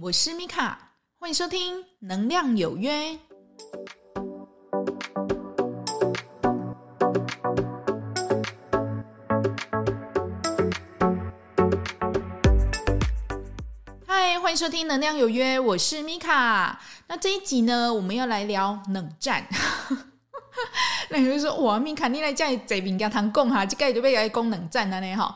[0.00, 2.92] 我是米卡，欢迎收听《能量有约》。
[14.06, 16.80] 嗨，欢迎收听《能量有约》，我是米卡。
[17.08, 19.46] 那这一集呢，我们要来聊冷战。
[21.10, 25.34] 那有人说：“哇，米卡，你来这里这边跟他讲哈，这个就被来讲冷战了呢哈。”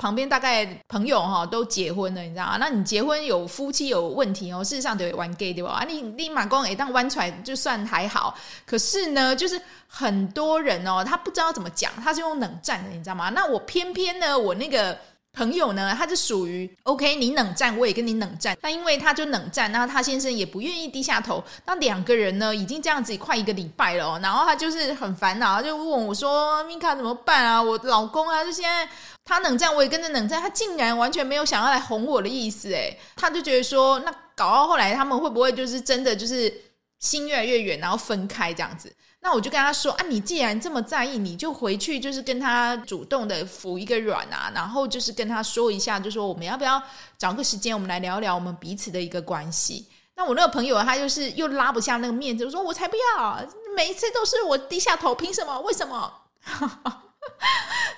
[0.00, 2.56] 旁边大概朋友哈都结婚了，你知道啊？
[2.58, 5.72] 那你结婚有夫妻有问题哦，事实上得玩 gay 对吧？
[5.72, 8.34] 啊，你立马光哎，当弯出来就算还好。
[8.64, 13.28] 可是呢，就是很多人哦，他不知道怎么讲，他是用冷战的，你知道吗？
[13.28, 14.98] 那我偏偏呢，我那个
[15.32, 18.56] 朋友呢，他是属于 OK，你冷战我也跟你冷战。
[18.62, 21.42] 那因为他就冷战，那他先生也不愿意低下头。
[21.66, 27.62] 那两个人呢，已经这样子快一个礼拜了，哦然后他就是很烦恼，就问我说：“米卡怎么办啊？
[27.62, 28.88] 我老公啊，就现在。”
[29.22, 30.42] 他冷战，我也跟着冷战。
[30.42, 36.52] 他竟然完全没有想要来哄我的意思，哎，他就觉得说，那搞到后来，他们会不会就是真的就是
[36.98, 38.92] 心越来越远，然后分开这样子？
[39.22, 46.82] 那我就跟他说啊，你既然这么在意，你就回去就是跟他主动的服一个软啊，然后就是跟他说一下，就说我们要不要
[47.18, 49.86] 找个时间，我们来聊聊我们彼此的一个关系。
[50.16, 53.42] 那我那个朋友他就是又拉不下那个面子，我说我才不要，
[53.76, 55.60] 每一次都是我低下头，凭什么？
[55.60, 56.12] 为什么？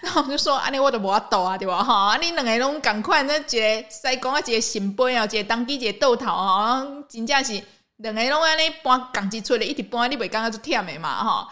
[0.03, 1.83] 然后我就说：“安尼我都无法度啊，对吧？
[1.83, 7.63] 哈，你两个拢赶快，那个塞工啊，一个圣杯啊，一个当机，一个豆头啊，真正是
[8.03, 11.25] 两个拢安尼搬钢筋出来，一直搬，你袂感觉就忝的嘛？
[11.25, 11.49] 哈。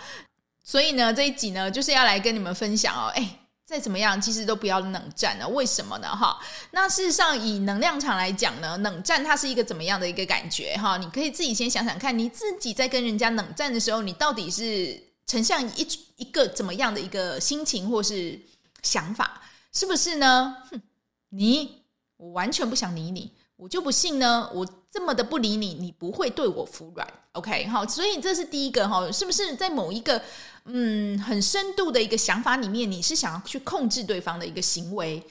[0.62, 3.10] 所以呢，这一集呢，就是要来跟你们分享哦。
[3.14, 5.48] 哎，再怎么样，其实都不要冷战了。
[5.48, 6.08] 为什么呢？
[6.08, 6.38] 哈，
[6.72, 10.76] 那事实上，以能量场来讲呢，冷战它是一个怎么样的一个感觉？
[10.76, 15.08] 哈，你可以自己先想想看，你自己在跟人家冷战的时候，你到底是？
[15.26, 18.36] 呈现一一个怎么样的一个心情或是
[18.82, 19.40] 想法，
[19.72, 20.56] 是不是呢？
[20.72, 20.82] 哼，
[21.28, 21.84] 你
[22.16, 24.50] 我完全不想理你，我就不信呢。
[24.52, 27.06] 我这么的不理你，你不会对我服软。
[27.32, 30.20] OK，好，所以这是第一个哈，是不是在某一个
[30.64, 35.22] 嗯很深度的一个想法里面，你是想要去控制对方的一个行为，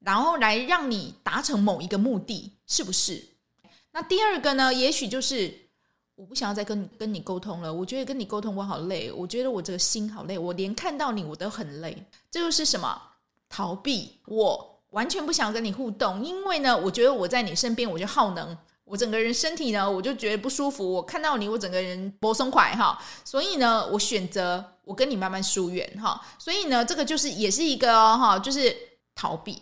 [0.00, 3.24] 然后来让你达成某一个目的，是不是？
[3.92, 5.62] 那第二个呢，也许就是。
[6.18, 11.94] 我不想要再跟跟你沟通了，我觉得跟你沟通我好累，我觉得我这个心好累，我连看到你我都很累。
[12.30, 12.98] 这就是什么？
[13.50, 14.12] 逃避。
[14.24, 20.90] 我完全不想跟你互动，因为呢，我觉得我在你身边我就耗能，我整个人身体呢我就觉得不舒服。
[20.90, 26.24] 我看到你，我整个人不松快哈，所以呢，我选择我跟你慢慢疏远哈。
[26.38, 28.74] 所以呢，这个就是也是一个哈，就是
[29.14, 29.60] 逃避。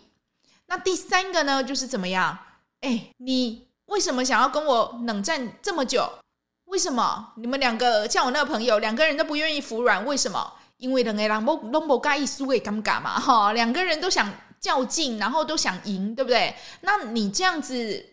[0.67, 2.37] 那第三个呢，就是怎么样？
[2.81, 6.07] 哎，你为什么想要跟我冷战这么久？
[6.65, 10.05] 为什么你们两个像我那个朋友，两个人都不愿意服软？
[10.05, 10.53] 为什么？
[10.77, 16.53] 因为两个人都都不介意输给尴尬嘛，哈，两个人都想较劲，然后都想赢，对不对？
[16.81, 18.05] 那你这样子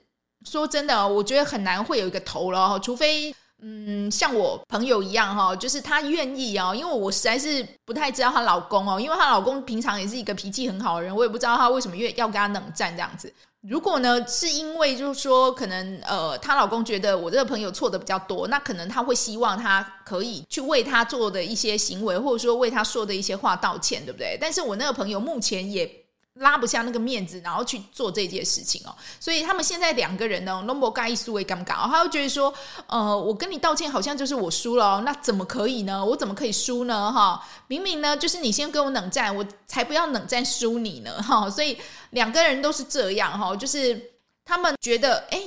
[0.45, 13.33] 说真的，我觉得很难会有一个头了，除非嗯，像我朋友一样哈，就是她愿意哦，因为我实在是不太知道她老公哦，因为她老公平常也是一个脾气很好的人，我也不知道他为什么愿要跟他冷战这样子。
[13.61, 24.37] 如果呢，是因为就是说，可能呃，她老公觉得我这个朋友错的比较多，那可能他会希望她可以去为他做的一些行为，或者说为他说的一些话道歉，对不对？
[24.41, 26.02] 但是我那个朋友目前也。
[26.35, 32.53] 拉不下那个面子，然后去做这件事情哦，所以他们现在两个人呢，拢无介意输的尴尬，他会觉得说，
[32.87, 36.03] 呃，我跟你道歉好像就是我输了哦，那怎么可以呢？
[36.03, 37.13] 我怎么可以输呢？
[37.13, 41.77] 哈，明明呢就是你先跟我冷战，我才不要冷战输你呢，哈，所以
[42.11, 44.11] 两个人都是这样哈，就是
[44.45, 45.43] 他们觉得哎，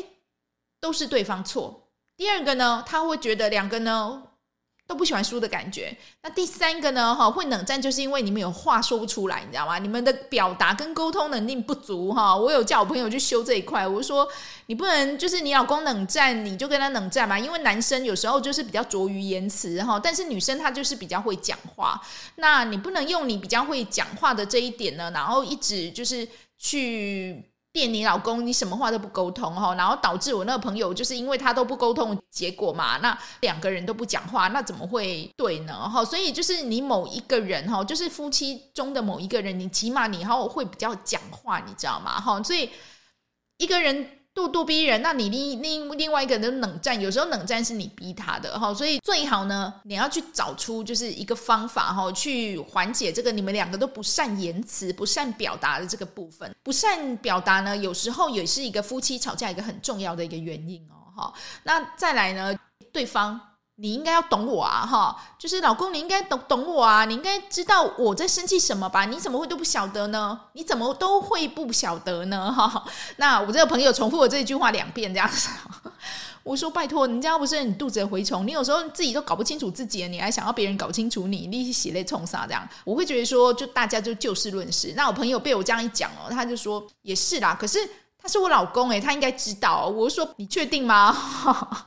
[0.79, 1.87] 都是对方错。
[2.15, 4.21] 第二个呢，他会觉得两个呢。
[4.87, 5.95] 都不喜欢输的感觉。
[6.21, 7.15] 那第三个呢？
[7.15, 9.79] 哈，会冷战就是因为你们有话说不出来，你知道吗？
[9.79, 12.35] 你们的表达跟沟通能力不足哈。
[12.35, 14.27] 我有叫我朋友去修这一块，我说
[14.67, 17.39] 你不能就是你老公冷战，你就跟他冷战嘛。
[17.39, 21.99] 因为男生有时候就是比较拙于言辞哈，但是女生她就是比较会讲话。
[22.35, 27.43] 那你不能用你比较会讲话的这一点呢，然后一直就是去。
[27.75, 35.89] 电你老公，你什么话都不沟通哈，然后导致我那个朋友就是因为他都不沟通，结果嘛，那两个人都不讲话，那怎么会对呢？
[35.89, 42.17] 哈，所以就是你某一个人哈，就是夫妻中的某一个人，你起码你哈会比较讲话，你知道吗？
[42.21, 42.69] 哈，所以
[43.57, 44.09] 一个人。
[44.35, 56.53] 咄咄逼人，那你另另另外一个人冷战，有时候冷战是你逼他的哈，所以最好呢，你要去找出就是一个方法哈，去缓解这个你们两个都不善言辞、不善表达的这个部分。
[56.61, 61.33] 不善表达呢，有时候也是一个夫妻吵架一个很重要的一个原因哦哈。
[61.63, 62.53] 那再来呢，
[62.91, 63.39] 对方
[63.77, 69.03] 你应该要懂我啊，哈，就是老公，你应该懂懂我啊，你应该知道我在生气什么吧？
[69.05, 70.39] 你怎么会都不晓得呢？
[70.53, 72.51] 你怎么都会不晓得呢？
[72.53, 72.85] 哈，
[73.17, 75.49] 那我这个朋友重复了这句话两遍，这样子。
[76.43, 82.65] 我说拜托，人家不是你肚子的蛔虫，你有时候自己都搞不清楚自己，你还想要别人搞清楚你，你血泪冲啥这样？
[82.85, 84.93] 我会觉得说，就大家就就事论事。
[84.95, 87.79] 那我朋友被我这样一讲哦，他就说也是啦，可是
[88.21, 89.87] 他是我老公诶，他应该知道。
[89.87, 91.17] 我说你确定吗？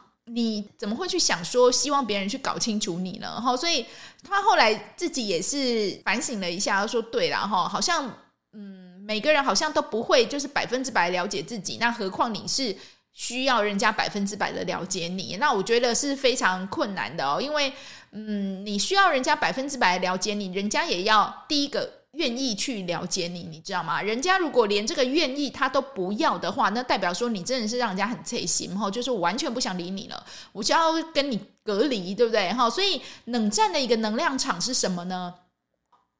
[0.28, 3.40] 你怎么会去想说希望别人去搞清楚你呢？
[3.40, 3.84] 哈，所以
[4.22, 8.08] 他后来自己也是反省了一下，说对了哈，好像
[8.52, 12.76] 嗯，每个人好像都不会就是百分之百了解自己，那何况你是
[13.12, 15.36] 需要人家百分之百的了解你？
[15.38, 17.72] 那我觉得是非常困难的哦，因为
[18.12, 21.97] 嗯，你需要人家百分之百了解你，人家也要第一个。
[22.18, 24.02] 愿意去了解你，你知道吗？
[24.02, 32.52] 人家如果连这个愿意他都不要的话，那代表说你真的是让人家很刺心哈，就是完全不想理你了，我就要跟你隔离，对不对？
[32.52, 35.32] 哈，所以冷战的一个能量场是什么呢？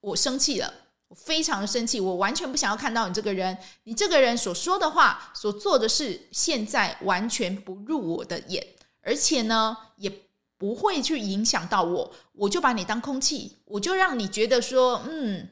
[0.01, 0.73] 我生气了，
[1.09, 8.65] 我非常的生气，我完全不想要看到你这个人，你这个人所说的话、所做的事，现在完全不入我的眼，
[9.03, 10.13] 而且呢，也
[10.57, 15.49] 不会去影响到我，我就把你当空气，我就让你觉得说，嗯。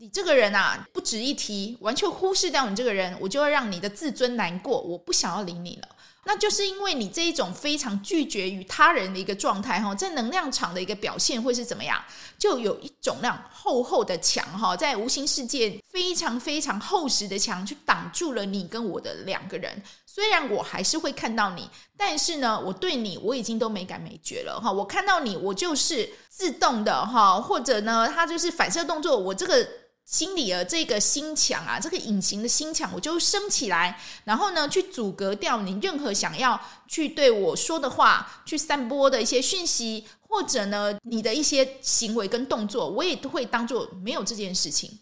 [0.00, 5.88] 你这个人啊，不值一提，完全忽视掉你这个人，我就会让你的自尊难过，我不想要理你了。
[6.24, 12.00] 那就是因为你这一种非常拒绝于他人的一个状态哈，在能量场的一个表现会是怎么样？
[12.38, 19.82] 就有一种那样厚厚的墙哈，在无形世界非常非常厚实的墙，去挡住了你跟我的两个人。
[20.06, 24.70] 虽然我还是会看到你，但是呢，我对你我已经都没感没觉了哈。
[24.70, 29.68] 我看到你，我就是自动的哈，或者呢，它就是反射动作，我这个。
[30.08, 45.00] 心里的这个心墙啊，这个隐形的心墙，我就升起来，然后呢，去阻隔掉你任何想要去对我说的话，去散播的一些讯息，或者呢，你的一些行为跟动作，我也都会当做没有这件事情。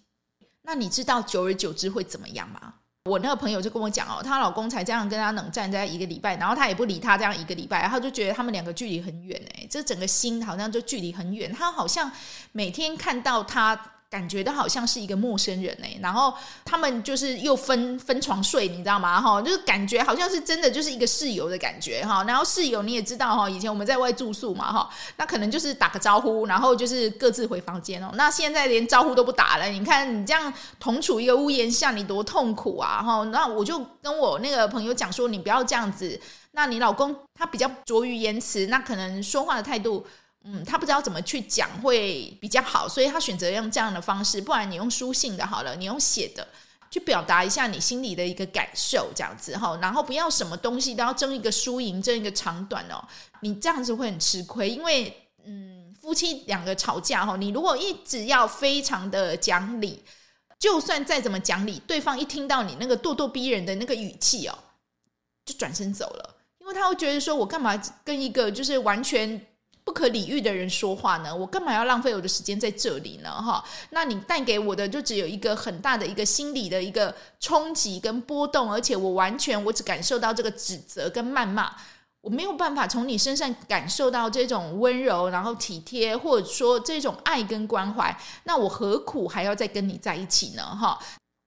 [0.62, 2.75] 那你知道久而久之会怎么样吗？
[3.05, 12.11] 我那个朋友就跟我讲哦，她老公才这样跟她冷战在一个礼拜，然后她也不理他，这样一个礼拜，然后就觉得他们两个距离很远哎，这整个心好像就距离很远，她好像
[12.50, 13.93] 每天看到他。
[14.08, 16.32] 感觉都好像是一个陌生人哎，然后
[16.64, 19.20] 他们就是又分分床睡，你知道吗？
[19.20, 22.23] 哈，就是感觉好像是真的就是一个室友的感觉哈。
[22.25, 28.11] 然后室友你也知道哈，以前我们在外住宿嘛哈，那可能就是打个招呼，然后就是各自回房间哦。
[28.14, 33.25] 那现在连招呼都不打了，你看你这样同处一个屋檐下，你多痛苦啊哈。
[33.25, 36.19] 那我就跟我那个朋友讲说，你不要这样子。
[36.52, 40.06] 那你老公他比较拙于言辞，那可能说话的态度。
[40.49, 44.41] 嗯，他不知道怎么去讲会比较好，所以他选择用这样的方式。
[44.41, 46.47] 不然你用书信的好了，你用写的
[46.89, 49.77] 去表达一下你心里的一个感受，这样子哈。
[49.83, 53.03] 然后不要什么东西都要争一个输赢，争一个长短哦。
[53.41, 55.13] 你这样子会很吃亏，因为
[55.45, 60.01] 嗯，夫妻两个吵架哈，你如果一直要非常的讲理，
[60.61, 64.57] 就算再怎么讲理，对方一听到你那个咄咄逼人的那个语气哦，
[65.45, 69.45] 就转身走了，因为他会觉得说，我干嘛跟一个就是完全。
[69.87, 71.35] 不可理喻的人说话呢？
[71.35, 73.31] 我干嘛要浪费我的时间在这里呢？
[73.31, 81.71] 哈，那你带给我的就只有一个很大的一个心理的一个冲击跟波动，而且我完全我只感受到这个指责跟谩骂，
[82.21, 90.65] 我没有办法从你身上感受到这种温柔，然后体贴，或者说这种爱跟关怀，那我何苦还要再跟你在一起呢？
[90.65, 90.99] 哈。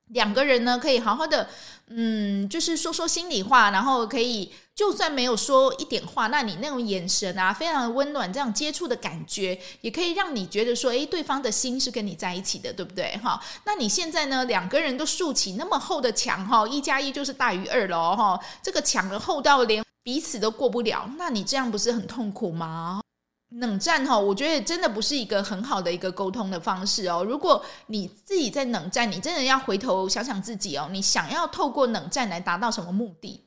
[0.10, 1.48] 两个人呢，可以好好的，
[1.88, 13.18] 嗯，就是说说心里话，然后可以就算没有说一点话，那你那种眼神啊，非常的温暖，这样接触的感觉，也可以让你觉得说，诶，对方的心是跟你在一起的，对不对？
[13.24, 23.02] 哈，那你现在呢，两个人都竖起那么厚的墙，哈，一加一就是大于二喽，哈，这个墙的厚到连彼此都过不了，那你这样不是很痛苦吗？
[23.50, 27.24] 冷战哈，我觉得真的不是一个很好的一个沟通的方式哦。
[27.24, 33.44] 如果你自己在冷战，你真的要回头想想自己哦，你想要透过冷战来达到什么目的？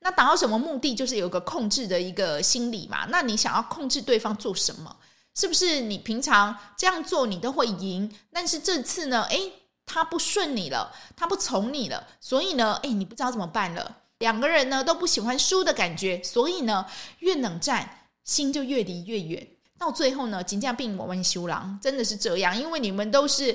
[0.00, 0.94] 那达到什么目的？
[0.94, 3.06] 就是有个控制的一个心理嘛。
[3.08, 4.94] 那你想要控制对方做什么？
[5.36, 8.12] 是不是你平常这样做你都会赢？
[8.32, 9.52] 但是这次呢，诶，
[9.86, 13.98] 他不顺你了，他不从你了，所以呢，诶，你不知道怎么办了。
[14.18, 16.86] 两个人呢都不喜欢输的感觉，所以呢，
[17.20, 18.00] 越冷战。
[18.24, 19.46] 心就越离越远，
[19.78, 23.54] 到最后呢，金价并我们修郎真的是这样，因为你们都是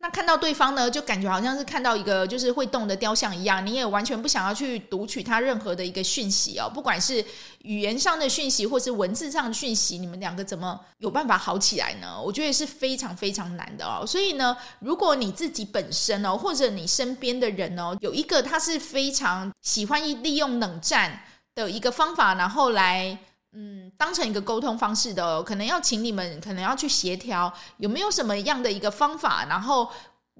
[0.00, 7.24] 那看到对方呢，就感觉好像是看到一个就是会动的雕像一样，你也完全不想要去读取他任何的一个讯息哦，不管是
[7.62, 12.20] 语言上的讯息或是文字上的讯息，你们两个怎么有办法好起来呢？
[12.20, 14.04] 我觉得是非常非常难的哦。
[14.04, 21.22] 所以呢，如果你自己本身哦，或者你身边的人哦，有一个他是非常喜欢利用冷战
[21.54, 23.16] 的一个方法，然后来。
[23.56, 29.88] 嗯，当成一个沟通方式的，可能要请你们，可能要去协调，有没有什么样的一个方法，然后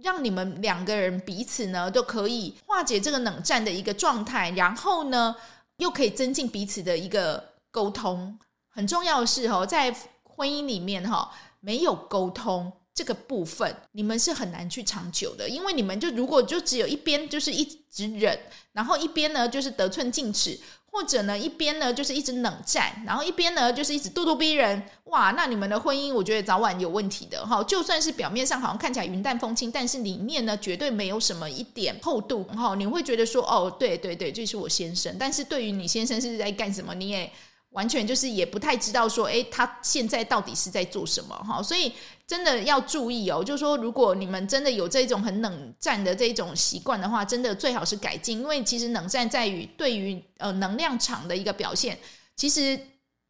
[0.03, 5.37] 让你们两个人彼此呢都可以化解这个冷战的一个状态，然后呢
[5.77, 8.37] 又可以增进彼此的一个沟通。
[8.69, 9.95] 很重要的是哦，在
[10.25, 11.31] 婚姻里面哈，
[11.61, 18.37] 没有沟通这个部分，你们是很难去长久的，因为你们就如果就只有一边就是一直忍，
[18.73, 20.59] 然后一边呢就是得寸进尺。
[20.95, 27.63] 或者呢，一边呢就是一直冷战，然后一边呢就是一直咄咄逼人，哇，那你们的婚姻我觉得早晚有问题的哈。
[27.65, 32.77] 就算是表面上好像看起来云淡风轻，但是里面呢绝对没有什么一点厚度哈。
[32.77, 37.29] 你会觉得说，哦，对对对，这是我先生，但是对于你先生是在干什么，你也。
[37.75, 41.61] 完全就是也不太知道说，诶，他现在到底是在做什么哈？
[41.61, 41.93] 所以
[42.25, 51.99] 真的要注意哦，就是说，如果你们真的有这种很冷战的这种习惯的话，真的最好是改进，因为其实冷战在于对于呃能量场的一个表现，
[52.37, 52.79] 其实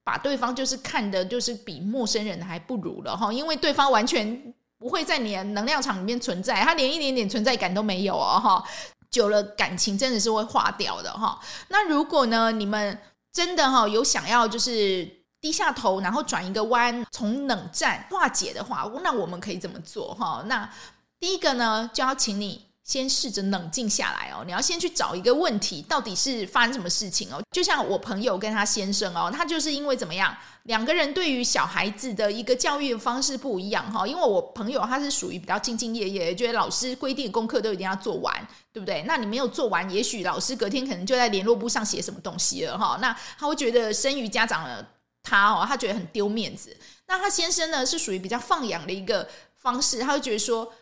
[0.05, 8.63] 把对方就是看的就是比陌生人还不如了哈，因为对方完全不会在你的能量场里面存在，他连一点点存在感都没有哦哈，
[9.11, 11.41] 久了感情真的是会化掉的哈。
[11.69, 12.99] 那如果呢，你们
[13.35, 15.05] 真的哈，有想要就是
[15.41, 20.45] 低下头，然后转一个弯，从冷战化解的话，那我们可以怎么做哈？
[20.47, 20.73] 那
[21.19, 24.45] 第一个呢，就要请你先试着冷静下来哦。
[24.47, 27.43] 你要先去找一个问题，到底是发生什么事情哦？
[27.51, 34.07] 就像我朋友跟他先生哦，他就是因为怎么样，两个人对于小孩子的一个教育方式不一样哈。
[34.07, 38.35] 因为我朋友他是属于比较兢兢业业，觉得老师规定功课都一定要做完。
[38.75, 39.05] 对不对？
[39.07, 42.99] 那你没有做完，也许老师隔天可能就在联络簿上写什么东西了哈。
[43.01, 44.85] 那他会觉得生于家长的
[45.23, 46.77] 他哦，他觉得很丢面子。
[47.07, 50.73] 那他先生呢，是属于比较放养的一个方式，他会觉得说，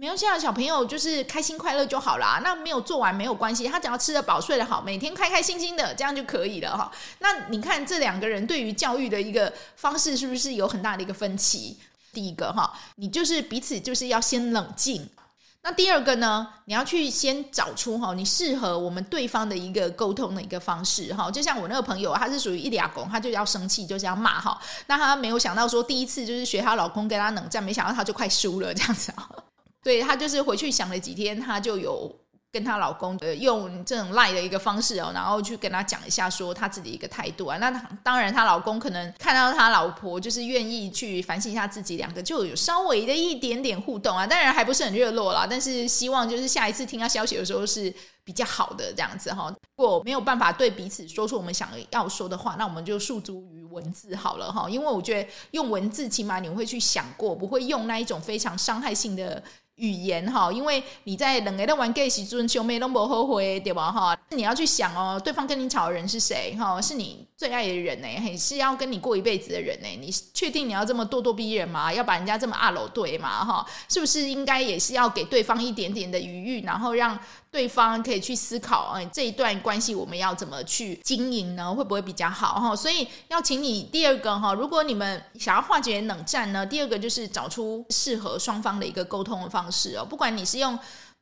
[0.00, 2.40] 没有现在小朋友就是开心快乐就好啦。
[2.44, 6.88] 那没有做完没有关系，他只要吃得饱睡得好，每天开开心心的这样就可以了哈。
[7.18, 11.76] 那你看这两个人对于教育的一个方式是不是有很大的一个分歧？
[12.12, 15.04] 第一个哈，你就是彼此就是要先冷静。
[15.62, 21.28] 那第二个呢，你要去先找出哈，你适合我们对方的一个沟通的一个方式哈。
[21.28, 24.58] 就像我那个朋友，他是属于一俩公，他就要生气，就是要骂哈。
[24.86, 29.28] 那他没有想到说，第一次就是学她老公跟他冷战，没想到他就快输了这样子啊。
[29.82, 32.14] 对，他就是回去想了几天，她就有。
[32.50, 37.58] 跟她老公呃用这种赖的一个方式哦，然后去跟他讲一下说她自己一个态度啊。
[37.58, 37.70] 那
[38.02, 44.26] 当然，她老公可能看到他老婆就是愿意去反省一下自己，两个就有稍微的一点点互动啊。
[44.26, 47.94] 当然还不是很热络啦，但是希望就是下一次听到消息的时候是
[48.24, 49.54] 比较好的这样子哈。
[49.76, 54.66] 如果没有办法对彼此说出我们想要说的话，那我们就诉诸于文字好了哈。
[54.70, 59.42] 因为我觉得用文字起码你会去想过，不会用那一种非常伤害性的。
[59.78, 64.16] 语言哈，因为你在冷的玩 gay 时阵，兄妹都不后悔对吧哈？
[64.30, 66.80] 你要去想哦，对方跟你吵的人是谁哈？
[66.80, 69.88] 是你最爱的人呢，还是要跟你过一辈子的人呢？
[70.00, 71.92] 你确定你要这么咄咄逼人吗？
[71.92, 73.44] 要把人家这么二楼对吗？
[73.44, 77.18] 哈，是不是应该也是要给对方一点点的余裕，然后让
[77.50, 81.74] 对方可以去思考，哎，这一段关系我们要怎么去经营呢？
[81.74, 82.76] 会不会比较好哈？
[82.76, 89.96] 所以要请你第二个哈，如果你们想要化解冷战呢，第二个就是找出适合双方的一个沟通的方式。
[89.96, 90.78] 哦，不管你是用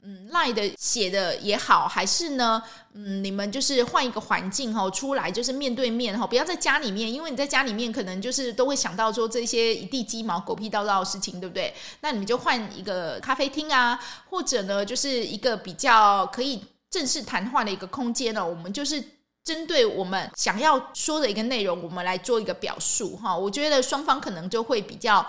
[0.09, 2.63] 嗯赖的写的也好，还是呢
[2.95, 11.75] 嗯你们就是换一个环境哈，出来就是面对面哈，不要在家里面，因为你在家里面可能就是都会想到说这些一地鸡毛、狗屁叨叨的事情，对不对？
[12.03, 13.99] 那你们就换一个咖啡厅啊，
[14.31, 19.03] 或者呢就是一个比较可以正式谈话的一个空间呢，我们就是
[19.43, 23.37] 针对我们想要说的一个内容，我们来做一个表述哈。
[23.37, 25.27] 我觉得双方可能就会比较。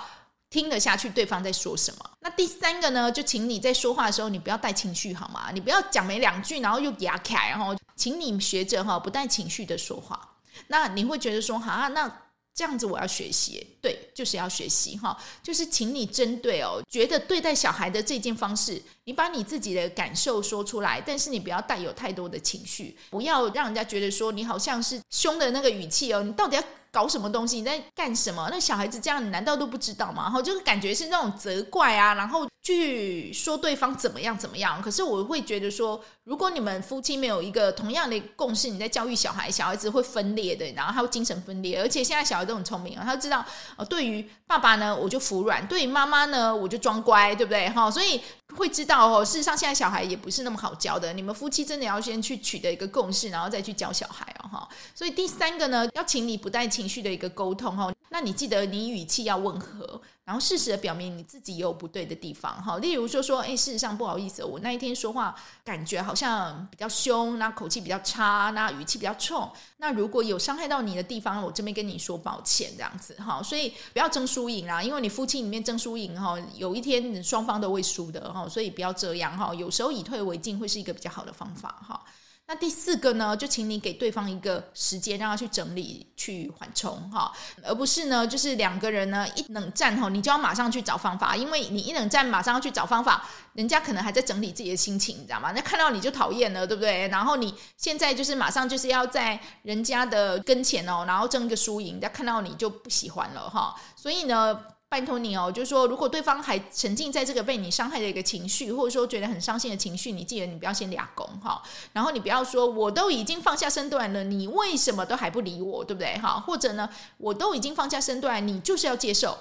[0.50, 2.10] 听得下去对方在说什么？
[2.22, 3.12] 那第三个呢？
[3.12, 5.50] 就请你在说话的时候，你不要带情绪好吗？
[5.54, 10.38] 你不要讲没两句，然后又哑开，然后请你学着哈不带情绪的说话。
[10.68, 12.22] 那你会觉得说，哈，那
[12.56, 26.64] 这样子我要学习，对，就是要学习哈，就是请你针对哦，觉得对待小孩的这件方式，你把你自己的感受说出来，但是你不要带有太多的情绪，不要让人家觉得说你好像是凶的那个语气哦，你到底要。
[26.90, 27.58] 搞什么东西？
[27.58, 28.48] 你在干什么？
[28.50, 30.24] 那小孩子这样，你难道都不知道吗？
[30.24, 34.82] 然后就是感觉是那种责怪啊，然后去说对方怎么样怎么样。
[34.82, 41.80] 可是我会觉得说，如果你们夫妻没有一个同样的共识，你在教育小孩，小孩子会分裂的，然后他会精神分裂。
[41.80, 43.46] 而且现在小孩都很聪明啊，他知道，
[43.76, 47.70] 呃，对于爸爸呢，我就服软；对于妈妈呢，我就装乖，对不对？
[47.70, 48.20] 哈，所以
[48.56, 49.24] 会知道哦。
[49.26, 51.14] 事实上，现在小孩也不是那么好教的。
[51.14, 54.50] 你们夫妻真的要先去取得一个共识，然后再去教小孩哦。
[54.50, 57.94] 哈，所以第三个呢，要请你不带情绪的一个沟通哦。
[58.10, 62.78] 那那你记得你语气要温和，然后适时的表明你自己也有不对的地方哈。
[62.80, 69.50] 例如说说，哎，事实上不好意思，我那一天说话感觉好像比较凶，那口气比较差，那语气比较冲。
[69.78, 73.42] 那如果有伤害到你的地方，我这边跟你说抱歉，这样子哈。
[73.42, 78.50] 所以不要争输赢啦，因为你夫妻里面争输赢哈，有一天双方都会输的哈。
[78.50, 82.04] 所以不要这样哈，有时候以退为进会是一个比较好的方法哈。
[82.50, 87.30] 那第四个呢，就请你给对方一个时间，让他去整理、去缓冲，哈，
[87.62, 95.52] 而不是呢，就是两个人呢一冷战哈，你就要马上去找方法，因为你一冷战马上要去找方法，人家可能还在整理自己的心情，你知道吗？
[95.52, 97.10] 那看到你就讨厌了，对不对？
[97.10, 104.58] 然后你现在就是马上就是要在人家的跟前哦，然后争个输赢，人家看到你就不喜欢了哈，所以呢。
[104.90, 116.40] 拜托你哦，就是说，如果对方还沉浸在这个被你伤害的一个情绪，或者说觉得很伤心的情绪，你记得你不要先俩攻哈，然后你不要说我都已经放下身段了，你为什么都还不理我，对不对哈？
[116.40, 119.38] 或者呢，我都已经放下身段，你就是要接受。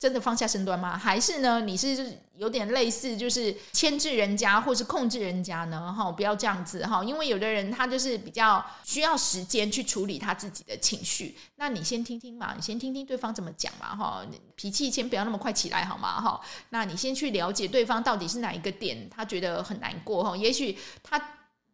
[0.00, 0.96] 真的放下身段吗？
[0.96, 1.60] 还是呢？
[1.60, 5.92] 你是有点类似，就是牵制人家或是控制人家呢？
[5.92, 11.36] 哈，不要这样子哈，因为有的人他就是比较需要时间去处理他自己的情绪。
[11.56, 14.24] 那你先听听嘛，你先听听对方怎么讲嘛，哈，
[14.56, 16.18] 脾气先不要那么快起来好吗？
[16.18, 16.40] 哈，
[16.70, 20.34] 那你先去了解对方到底是哪一个点，他觉得很难过哈。
[20.34, 21.22] 也许他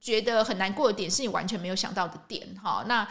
[0.00, 2.84] 觉得很难过的点是你完全没有想到的点哈。
[2.88, 3.06] 那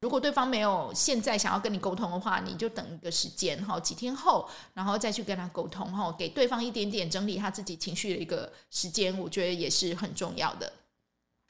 [0.00, 10.72] 如果对方没有现在想要跟你沟通的话，你就等一个时间哈，几天后，然后再去跟他沟通哈，给对方一点点整理他自己情绪的一个时间，我觉得也是很重要的。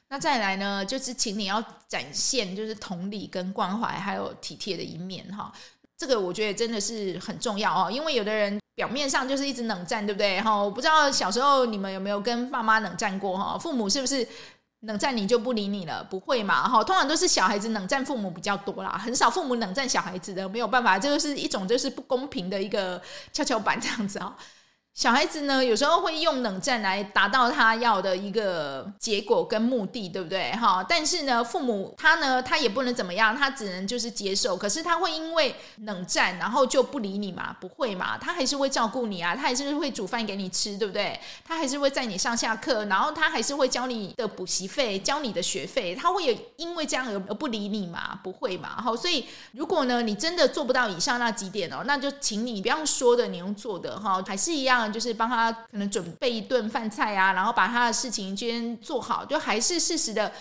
[0.09, 5.53] 那再来呢，就是请你要展现就是同理跟关怀还有体贴的一面哈，
[5.95, 10.55] 这个我觉得真的是很重要哦，因为有的人表面上就是一直冷战，对不对哈？
[10.55, 13.55] 我不知道小时候你们有没有跟爸妈冷战过哈？
[13.59, 14.27] 父母是不是？
[14.81, 16.67] 冷战你就不理你了，不会嘛？
[16.67, 23.01] 哈，通常都是小孩子冷战父母比较多啦，很少父母冷战小孩子的，没有办法，这就是一种就是不公平的一个
[23.33, 24.35] 跷跷板这样子啊。
[24.99, 30.51] 小孩子呢，有时候会用冷战来达到他要的一个结果跟目的，对不对？
[30.51, 34.57] 哈，但是呢，父母他呢，他也不能怎么样，他只能就是接受。
[34.57, 37.55] 可是他会因为冷战，然后就不理你嘛？
[37.61, 38.17] 不会嘛？
[38.17, 41.17] 他还是会照顾你啊，他还是会煮饭给你吃，对不对？
[41.45, 45.95] 他还是会载你上下课，然后他还是会交你的补习费，交你的学费。
[45.95, 48.19] 他会有因为这样而而不理你嘛？
[48.21, 48.71] 不会嘛？
[48.81, 54.88] 好，所以如果呢，你真的做不到以上那几点哦，那就请你不要说的，你用做的哈，还是一样。
[54.91, 60.31] 就是帮他可能准备一顿饭菜啊，然后把他的事情先做好，就还是适时的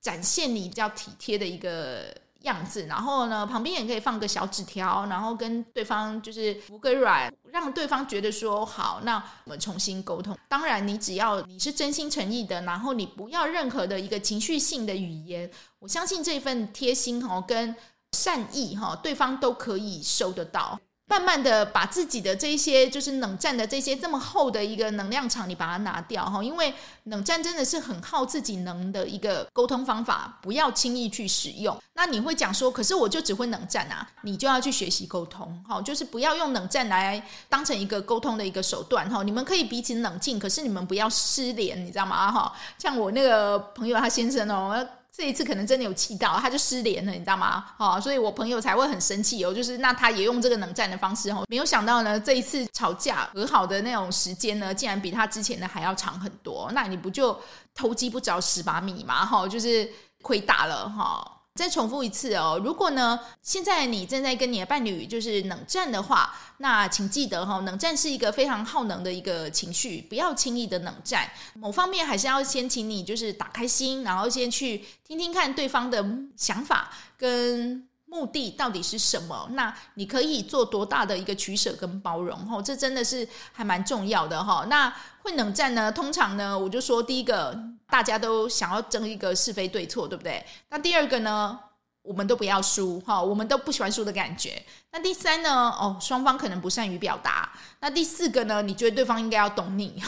[0.00, 2.86] 展现你比较体贴的一个样子。
[2.86, 10.36] 然后呢，旁边也可以放个小纸条，然后跟对方就是服个软，让对方觉得说好，那我们重新沟通。
[10.48, 17.74] 当然，你只要你是真心诚意的，然后你不要任何的一个情绪性的语言，我相信这份贴心哈跟
[18.12, 20.78] 善意哈，对方都可以收得到。
[21.06, 31.78] 慢慢的把自己的这一些就是冷战的这些这么厚的一个能量场，你把它拿掉哈，因为冷战真的是很耗自己能的一个沟通方法，不要轻易去使用。
[31.92, 39.22] 那你会讲说，可是我就只会冷战啊，你就要去学习沟通哈，就是不要用冷战来当成一个沟通的一个手段哈。
[39.22, 42.32] 你们可以彼此冷静，可是你们不要失联，你知道吗？
[42.32, 44.86] 哈，像我那个朋友他先生哦。
[45.16, 47.64] 这一次可能真的有气到，他就失联了，你知道吗？
[47.78, 49.54] 哈，所以我朋友才会很生气哦。
[49.54, 56.68] 就是那他也用这个冷战的方式哦，没有想到呢，这一次吵架和好的那种时间呢，竟然比他之前的还要长很多。
[56.72, 57.38] 那你不就
[57.74, 59.24] 偷鸡不着蚀把米吗？
[59.24, 59.88] 哈，就是
[60.20, 61.33] 亏大了哈。
[61.54, 71.30] 再重复一次哦，如果呢，现在你正在跟你的伴侣就是冷战的话，那请记得哈，冷战是一个非常耗能的一个情绪，不要轻易的冷战。
[71.54, 76.04] 某方面还是要先请你就是打开心，然后先去听听看对方的
[76.36, 79.48] 想法跟目的到底是什么？
[79.54, 82.38] 那你可以做多大的一个取舍跟包容？
[82.46, 84.64] 哈，这真的是还蛮重要的哈。
[84.70, 84.88] 那
[85.22, 85.90] 会冷战呢？
[85.90, 87.58] 通常呢，我就说第一个，
[87.90, 90.46] 大家都想要争一个是非对错，对不对？
[90.68, 91.58] 那第二个呢，
[92.02, 94.62] 我们都不要输哈，我们都不喜欢输的感觉。
[94.92, 95.50] 那第三呢？
[95.50, 97.50] 哦，双方可能不善于表达。
[97.80, 98.62] 那第四个呢？
[98.62, 100.00] 你觉得对方应该要懂你？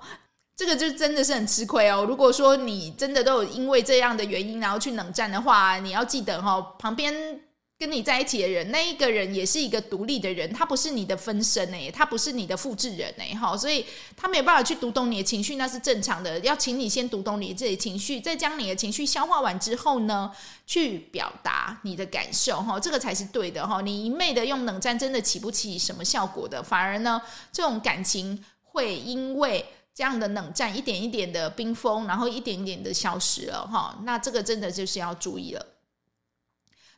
[0.54, 2.04] 这个就真的是很吃亏哦。
[2.06, 7.40] 如果说你真的都有因为这样的原因，然后去冷战的话，你要记得哈，旁边。
[7.76, 13.84] 跟你在一起的人，那一个人也是一个独立的人，他不是你的分身哎，他不是你的复制人哎，哈，所以
[14.16, 16.38] 他没有办法去读懂你的情绪，那是正常的。
[16.38, 20.30] 要请你先读懂你自己的情绪，再将你的情绪消化完之后呢，
[20.66, 23.80] 去表达你的感受哈，这个才是对的哈。
[23.80, 27.20] 你一昧的用冷战，真的起不起什么效果的，反而呢，
[27.52, 33.98] 这种感情会因为这样的冷战一点一点的冰封，然后一点一点的消失了哈。
[34.04, 35.73] 那这个真的就是要注意了。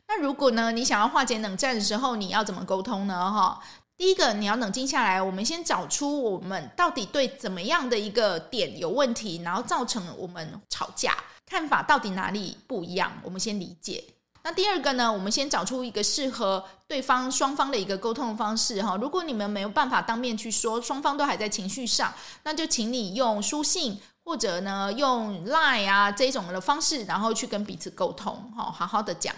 [0.07, 3.31] 那如果呢，你想要化解冷战的时候，你要怎么沟通呢？
[3.31, 3.59] 哈，
[3.97, 11.13] 第一个你要冷静下来，我们先找出我们到底对怎么样的一个点有问题，然后造成我们吵架，
[11.45, 14.03] 看法到底哪里不一样，我们先理解。
[14.43, 18.95] 那第二个呢，我们先找出一个适合对方双方的一个沟通的方式哈。
[18.95, 29.35] 如果你们没有办法当面去说，双方都还在情绪上，那就请你用书信或者呢用 Line 啊这种的方式，然后去跟彼此沟通哈，好好的讲。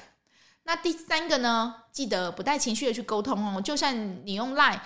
[0.63, 3.61] 那第三个呢，记得不带情绪的去沟通哦。
[3.61, 4.79] 就算你用 Line，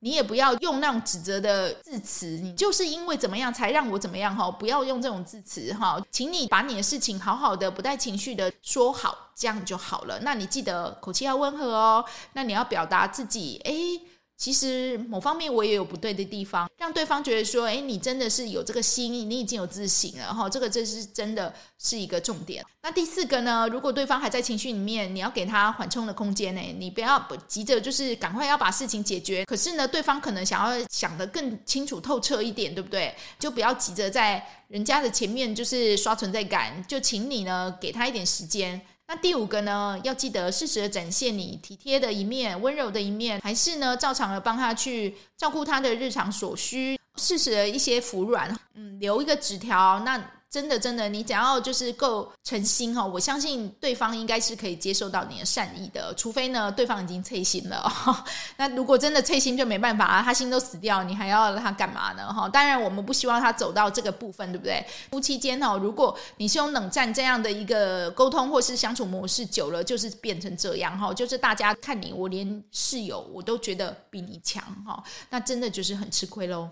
[0.00, 2.26] 你也不要用那种指责的字词。
[2.26, 5.98] 你就是因为怎么样才让我怎么样哈，不要用这种字词哈。
[6.10, 10.18] 请你把你的事情好好的，不带情绪的说好，这样就好了。
[10.20, 12.04] 那你记得口气要温和哦。
[12.34, 14.00] 那你要表达自己，诶。
[14.40, 22.64] 其实某方面我也有不对的地方，让对方觉得说，哎，你真的是有这个心意，你已经有自省了哈，这个这是真的是一个重点。
[22.80, 29.44] 那第四个呢，如果对方还在情绪里面，你要给他缓冲的空间呢，你不要不急着就是赶快要把事情解决。
[29.44, 33.14] 可是呢，对方可能想要想得更清楚透彻一点，对不对？
[33.38, 38.80] 就不要急着在人家的前面就是刷存在感，就请你呢给他一点时间。
[39.12, 50.16] 那第五个呢，要记得适时的展现你体贴的一面、温柔的一面，还是呢，照常的帮他去照顾他的日常所需，适时的一些服软，嗯，留一个纸条，那。
[50.50, 57.88] 真的，真的，你只要就是够诚心哈，我相信对方应该是可以接受到你的善意的，除非呢，对方已经脆心了。
[58.58, 62.32] 那如果真的脆心就没办法啊，他心都死掉，你还要他干嘛呢？
[62.32, 64.84] 哈，当然我们不希望他走到这个部分，对不对？
[65.12, 76.68] 夫妻间哈，如果你是用冷战这样的一个沟通或是相处模式久了，就是变成这样哈，就是大家看你，我连室友我都觉得比你强哈，那真的就是很吃亏喽。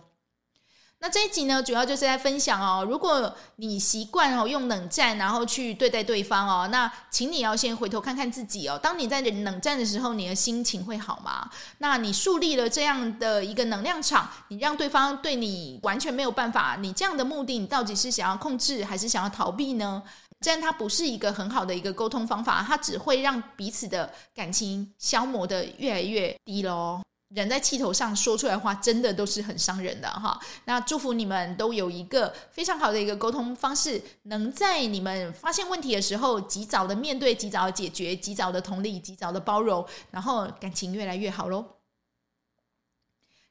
[1.01, 2.85] 那这一集呢，主要就是在分享哦。
[2.85, 8.77] 如果你习惯哦用冷战，然后去对待对方哦，那请你要先回头看看自己哦。
[8.83, 11.49] 当你在冷战的时候，你的心情会好吗？
[11.79, 16.77] 那你树立了这样的一个能量场，你让对方对你完全没有办法。
[16.81, 20.03] 你这样的目的，你到底是想要控制，还是想要逃避呢？
[20.41, 27.01] 这样它不是一个很好的一个沟通方法，它只会让彼此的感情消磨得越来越低喽。
[27.29, 30.41] 人在气头上说出来的话，真的都是很伤人的哈。
[30.64, 41.64] 那祝福你们都有一个非常好的一个沟通方式，能在你们发现问题的时候，及早的面对，及早的解决，及早的同理，及早的包容，然后感情越来越好喽。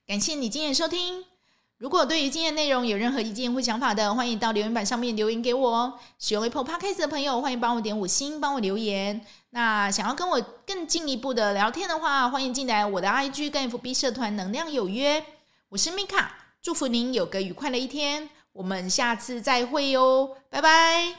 [0.08, 1.37] 感谢你今天的收听。
[1.80, 5.94] 如果对于今天内容有任何意见或想法的，欢迎到留言板上面留言给我哦。
[6.18, 9.22] 使用 Apple Podcast 的朋友，欢迎帮我点五星，帮我留言。
[9.52, 15.24] 那想要跟我更进一步的聊天的话，欢迎进来我的 IG 跟 FB 社团“能量有约”。
[15.70, 16.26] 我是 Mika，
[16.64, 21.14] 祝福您有个愉快的一天，我们下次再会哟，拜拜。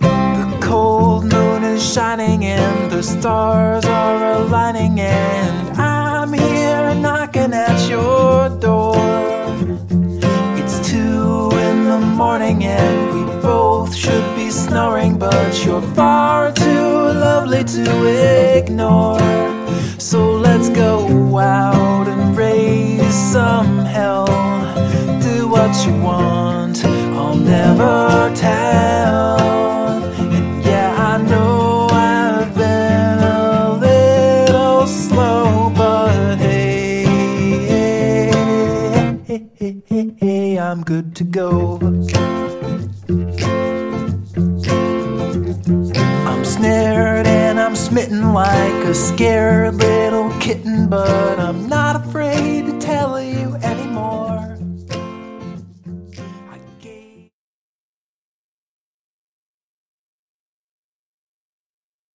[0.00, 2.73] The cold moon is shining in.
[2.94, 8.94] The stars are aligning, and I'm here knocking at your door.
[10.60, 16.92] It's two in the morning, and we both should be snoring, but you're far too
[17.26, 19.18] lovely to ignore.
[19.98, 24.26] So let's go out and raise some hell.
[25.20, 29.63] Do what you want, I'll never tell.
[40.94, 41.78] good to go.
[46.30, 51.63] I'm snared and I'm smitten like a scared little kitten, but I'm